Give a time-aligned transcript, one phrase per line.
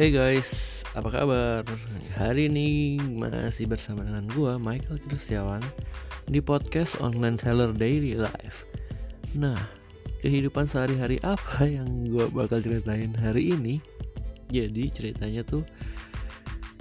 [0.00, 1.60] Hey guys, apa kabar?
[2.16, 5.60] Hari ini masih bersama dengan gua Michael Kristiawan
[6.24, 8.64] di podcast Online Seller Daily Life.
[9.36, 9.60] Nah,
[10.24, 13.76] kehidupan sehari-hari apa yang gua bakal ceritain hari ini?
[14.48, 15.68] Jadi ceritanya tuh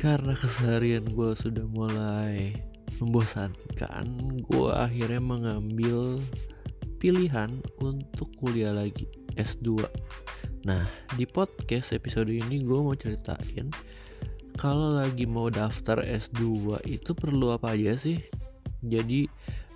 [0.00, 2.56] karena keseharian gua sudah mulai
[2.96, 4.08] membosankan,
[4.48, 6.16] gua akhirnya mengambil
[6.96, 9.04] pilihan untuk kuliah lagi
[9.36, 9.84] S2
[10.62, 10.86] Nah,
[11.18, 13.66] di podcast episode ini gue mau ceritain
[14.54, 18.22] kalau lagi mau daftar S2 itu perlu apa aja sih?
[18.78, 19.26] Jadi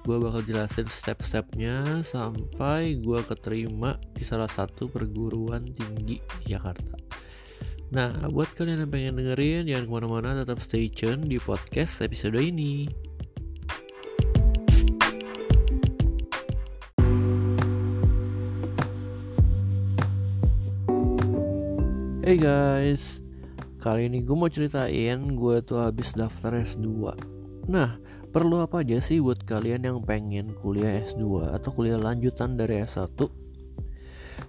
[0.06, 6.94] gue bakal jelasin step-stepnya sampai gue keterima di salah satu perguruan tinggi di Jakarta.
[7.90, 12.38] Nah, buat kalian yang pengen dengerin, jangan ke mana-mana, tetap stay tune di podcast episode
[12.38, 12.86] ini.
[22.26, 23.22] Hey guys,
[23.78, 27.14] kali ini gue mau ceritain gue tuh habis daftar S2
[27.70, 28.02] Nah,
[28.34, 33.14] perlu apa aja sih buat kalian yang pengen kuliah S2 atau kuliah lanjutan dari S1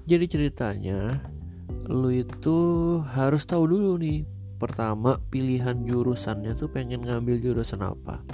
[0.10, 1.22] Jadi ceritanya,
[1.86, 2.58] lu itu
[3.14, 4.26] harus tahu dulu nih
[4.58, 8.26] Pertama, pilihan jurusannya tuh pengen ngambil jurusan apa.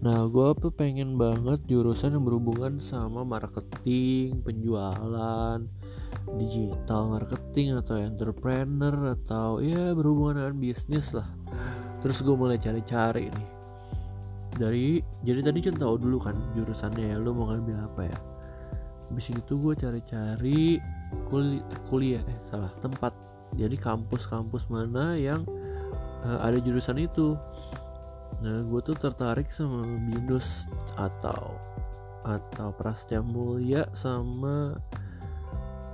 [0.00, 5.60] Nah, gue tuh pengen banget jurusan yang berhubungan sama marketing, penjualan,
[6.36, 11.28] digital marketing atau entrepreneur atau ya berhubungan dengan bisnis lah.
[12.00, 13.48] Terus gue mulai cari-cari nih.
[14.56, 14.86] Dari
[15.22, 18.18] jadi tadi kan tahu dulu kan jurusannya ya lu mau ngambil apa ya?
[19.10, 20.78] Habis itu gue cari-cari
[21.28, 23.12] kuliah, kuliah eh salah tempat.
[23.58, 25.42] Jadi kampus-kampus mana yang
[26.22, 27.34] uh, ada jurusan itu.
[28.40, 31.58] Nah gue tuh tertarik sama binus atau
[32.24, 34.76] atau Prasetya Mulia sama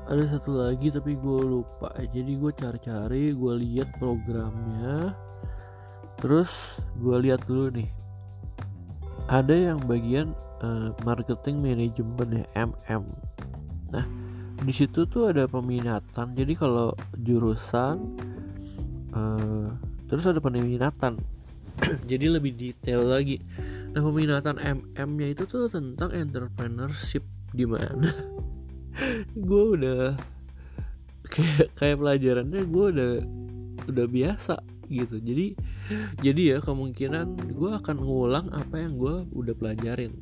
[0.06, 1.90] ada satu lagi tapi gue lupa.
[1.98, 5.12] Jadi gue cari-cari gue lihat programnya.
[6.22, 7.91] Terus gue lihat dulu nih.
[9.26, 10.31] Ada yang bagian
[10.62, 13.04] uh, marketing manajemen ya MM
[13.86, 14.03] nah
[14.56, 16.32] di situ tuh ada peminatan.
[16.32, 18.16] Jadi kalau jurusan
[19.12, 19.69] uh,
[20.08, 21.20] terus ada peminatan.
[22.10, 23.36] Jadi lebih detail lagi.
[23.92, 27.22] Nah peminatan MM nya itu tuh tentang entrepreneurship.
[27.52, 28.10] Di mana
[29.36, 30.16] gue udah
[31.28, 33.12] kayak kayak pelajarannya gue udah
[33.86, 34.56] udah biasa
[34.88, 35.18] gitu.
[35.18, 35.58] Jadi
[36.22, 40.14] jadi ya kemungkinan gue akan ngulang apa yang gue udah pelajarin.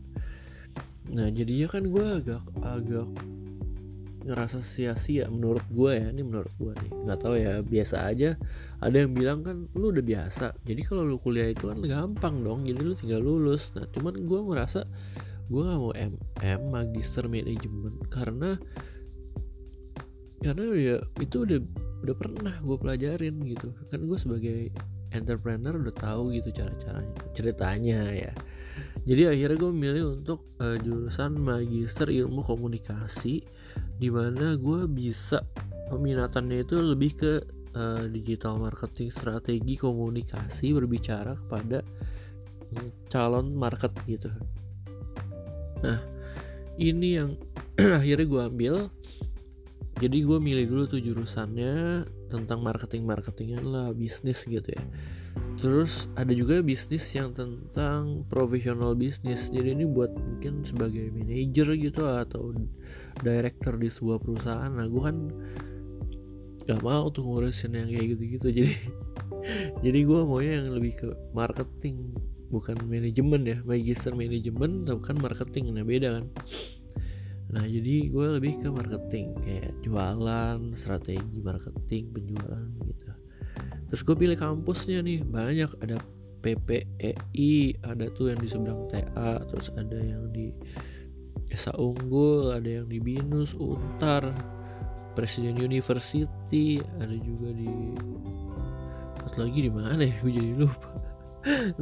[1.12, 3.08] Nah jadinya kan gue agak agak
[4.24, 6.08] ngerasa sia-sia menurut gue ya.
[6.08, 6.91] Ini menurut gue nih.
[7.04, 8.30] Nggak tahu ya biasa aja.
[8.80, 10.56] Ada yang bilang kan lu udah biasa.
[10.64, 12.64] Jadi kalau lu kuliah itu kan gampang dong.
[12.64, 13.70] Jadi lu tinggal lulus.
[13.76, 14.88] Nah cuman gue merasa
[15.50, 18.00] gue gak mau MM magister manajemen.
[18.09, 18.56] Karena
[20.44, 21.60] karena ya itu udah
[22.05, 23.72] udah pernah gue pelajarin gitu.
[23.88, 24.60] Kan gue sebagai
[25.15, 28.33] entrepreneur udah tahu gitu cara caranya ceritanya ya.
[29.04, 33.44] Jadi akhirnya gue memilih untuk uh, jurusan magister ilmu komunikasi
[34.00, 35.44] di mana gue bisa
[35.93, 37.33] peminatannya itu lebih ke
[37.77, 41.84] uh, digital marketing strategi komunikasi berbicara kepada
[43.06, 44.33] calon market gitu
[45.84, 46.00] nah
[46.81, 47.37] ini yang
[48.00, 48.75] akhirnya gue ambil.
[49.95, 54.83] Jadi gue milih dulu tuh jurusannya tentang marketing marketingan lah bisnis gitu ya.
[55.62, 59.55] Terus ada juga bisnis yang tentang profesional bisnis.
[59.55, 62.51] Jadi ini buat mungkin sebagai manajer gitu atau
[63.22, 64.72] director di sebuah perusahaan.
[64.75, 65.16] Nah gue kan
[66.66, 68.49] gak mau tuh ngurusin yang kayak gitu-gitu.
[68.65, 68.75] Jadi
[69.84, 72.16] jadi gue maunya yang lebih ke marketing
[72.53, 76.27] bukan manajemen ya magister manajemen bukan marketing nah beda kan.
[77.55, 83.04] Nah jadi gue lebih ke marketing kayak jualan strategi marketing penjualan gitu.
[83.93, 85.71] Terus gue pilih kampusnya nih banyak.
[85.78, 86.03] Ada
[86.44, 90.53] PPEI ada tuh yang di seberang TA terus ada yang di
[91.49, 94.28] Esa Unggul ada yang di Binus Untar
[95.16, 97.97] Presiden University ada juga di
[99.34, 100.15] lagi di mana ya?
[100.22, 101.03] Gue jadi lupa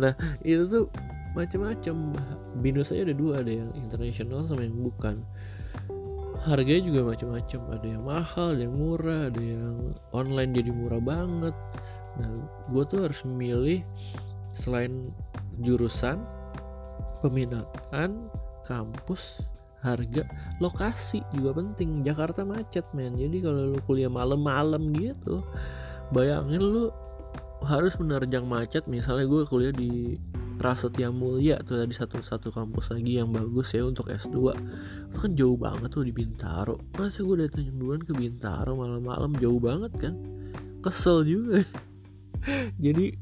[0.00, 0.12] nah
[0.42, 0.84] itu tuh
[1.32, 2.12] macam-macam
[2.60, 5.24] binus aja ada dua ada yang internasional sama yang bukan.
[6.42, 9.76] Harganya juga macam-macam ada yang mahal ada yang murah ada yang
[10.10, 11.54] online jadi murah banget.
[12.18, 12.30] Nah
[12.68, 13.80] gue tuh harus memilih
[14.52, 15.08] selain
[15.62, 16.20] jurusan
[17.24, 18.28] peminatan
[18.66, 19.40] kampus
[19.82, 20.22] harga
[20.62, 22.06] lokasi juga penting.
[22.06, 23.18] Jakarta macet men.
[23.18, 25.42] Jadi kalau lu kuliah malam-malam gitu
[26.12, 26.84] bayangin lu
[27.64, 28.84] harus menerjang macet.
[28.90, 30.18] Misalnya gue kuliah di
[30.62, 34.54] Prasetya Mulia tuh tadi satu satu kampus lagi yang bagus ya untuk S2
[35.10, 36.78] itu kan jauh banget tuh di Bintaro.
[36.94, 39.34] Masa gue datang duluan ke Bintaro malam-malam?
[39.42, 40.14] Jauh banget kan?
[40.78, 41.66] Kesel juga.
[42.84, 43.18] Jadi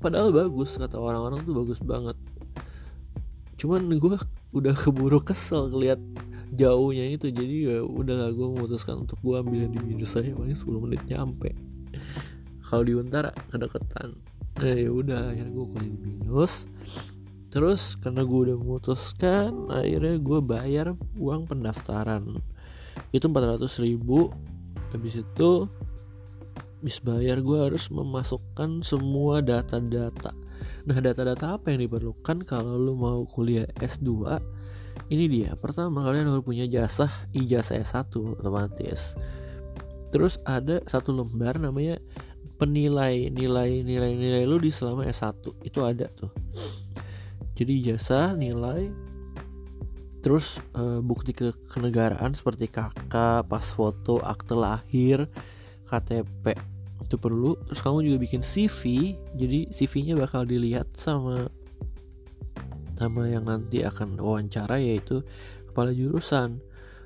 [0.00, 2.16] padahal bagus kata orang-orang tuh bagus banget.
[3.60, 4.16] Cuman gue
[4.56, 6.00] udah keburu kesel ngeliat
[6.54, 7.28] jauhnya itu.
[7.28, 11.52] Jadi ya udah gue memutuskan untuk gue ambil di minus saya paling 10 menit nyampe
[12.74, 14.18] kalau di Untara kedeketan.
[14.58, 16.66] Nah ya udah akhirnya gue kuliah di minus
[17.54, 22.42] terus karena gue udah memutuskan akhirnya gue bayar uang pendaftaran.
[23.14, 24.34] Itu 400 ribu.
[24.90, 25.70] Habis itu
[26.82, 30.34] bis bayar gue harus memasukkan semua data-data.
[30.82, 34.10] Nah data-data apa yang diperlukan kalau lo mau kuliah S2
[35.14, 35.54] ini dia.
[35.54, 39.14] Pertama kalian harus punya jasa ijazah S1 otomatis.
[40.10, 41.98] Terus ada satu lembar namanya
[42.54, 46.30] penilai nilai nilai nilai lu di selama S1 itu ada tuh.
[47.54, 48.90] Jadi jasa nilai
[50.24, 55.28] terus uh, bukti ke kenegaraan seperti kakak pas foto akte lahir
[55.84, 56.56] KTP
[57.04, 57.60] itu perlu.
[57.68, 61.52] Terus kamu juga bikin CV jadi CV-nya bakal dilihat sama
[62.94, 65.20] sama yang nanti akan wawancara yaitu
[65.70, 66.62] kepala jurusan.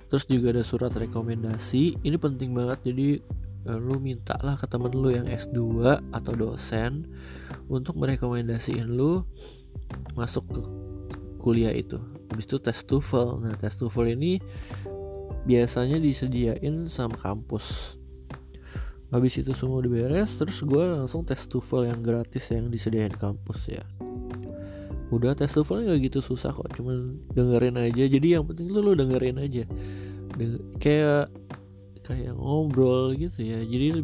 [0.08, 2.00] Terus juga ada surat rekomendasi.
[2.00, 3.20] Ini penting banget jadi
[3.66, 5.58] lu minta lah ke temen lu yang S2
[6.14, 7.10] atau dosen
[7.66, 9.24] untuk merekomendasiin lu
[10.14, 10.60] masuk ke
[11.40, 11.96] kuliah itu.
[12.28, 13.28] Habis itu tes TOEFL.
[13.44, 14.40] Nah tes TOEFL ini
[15.48, 17.96] biasanya disediain sama kampus.
[19.08, 23.72] Habis itu semua udah beres terus gue langsung tes TOEFL yang gratis yang disediain kampus
[23.72, 23.84] ya.
[25.08, 28.04] Udah tes TOEFL nggak gitu susah kok cuman dengerin aja.
[28.04, 29.64] Jadi yang penting tuh lu dengerin aja.
[30.36, 31.32] Deng kayak
[32.08, 33.60] kayak ngobrol gitu ya.
[33.60, 34.02] Jadi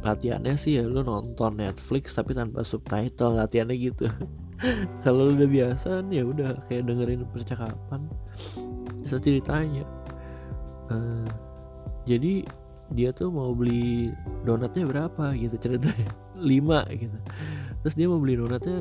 [0.00, 4.08] latihannya sih ya lu nonton Netflix tapi tanpa subtitle latihannya gitu.
[5.04, 8.08] Kalau udah biasa ya udah kayak dengerin percakapan.
[9.04, 9.84] Bisa ceritanya.
[10.88, 11.28] Uh,
[12.08, 12.44] jadi
[12.92, 14.12] dia tuh mau beli
[14.48, 16.08] donatnya berapa gitu ceritanya.
[16.40, 16.48] 5
[16.96, 17.18] gitu.
[17.84, 18.80] Terus dia mau beli donatnya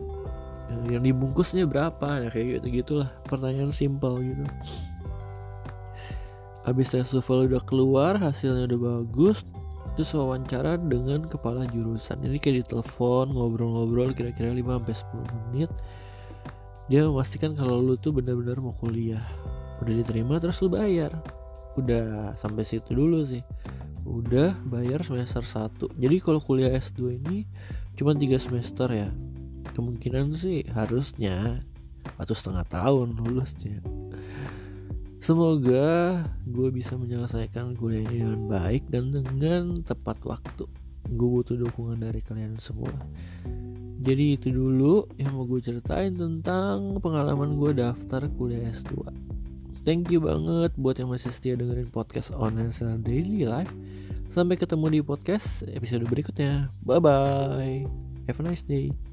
[0.90, 4.46] yang dibungkusnya berapa ya kayak gitu gitulah pertanyaan simpel gitu
[6.64, 9.44] habis tes TOEFL udah keluar hasilnya udah bagus
[9.94, 12.18] terus wawancara dengan kepala jurusan.
[12.26, 15.72] Ini kayak ditelepon ngobrol-ngobrol kira-kira 5 sampai 10 menit.
[16.90, 19.24] Dia memastikan kalau lu tuh benar-benar mau kuliah.
[19.86, 21.14] Udah diterima terus lu bayar.
[21.78, 23.46] Udah sampai situ dulu sih.
[24.04, 27.46] Udah bayar semester 1 jadi kalau kuliah S2 ini
[27.94, 29.14] cuma tiga semester ya.
[29.78, 31.64] Kemungkinan sih harusnya
[32.20, 34.03] atau setengah tahun lulusnya
[35.24, 40.68] semoga gue bisa menyelesaikan kuliah ini dengan baik dan dengan tepat waktu.
[41.16, 42.92] Gue butuh dukungan dari kalian semua.
[44.04, 49.24] Jadi itu dulu yang mau gue ceritain tentang pengalaman gue daftar kuliah S2
[49.84, 53.72] thank you banget buat yang masih setia dengerin podcast online secara daily life.
[54.32, 56.72] Sampai ketemu di podcast episode berikutnya.
[56.82, 57.84] Bye bye
[58.28, 59.13] have a nice day